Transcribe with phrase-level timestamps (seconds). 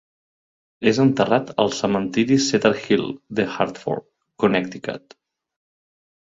[0.91, 3.05] És enterrat al cementiri Cedar Hill
[3.41, 4.11] de Hartford,
[4.45, 5.19] Connecticut.